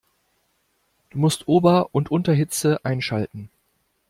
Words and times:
Du 1.11 1.19
musst 1.19 1.47
Ober- 1.47 1.89
und 1.93 2.09
Unterhitze 2.09 2.83
einschalten. 2.83 3.51